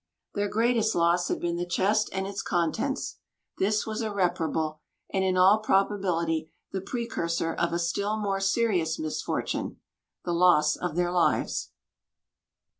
[0.33, 3.19] Their greatest loss had been the chest and its contents.
[3.59, 4.79] This was irreparable;
[5.13, 9.77] and in all probability the precursor of a still more serious misfortune,
[10.25, 11.69] the loss of their lives.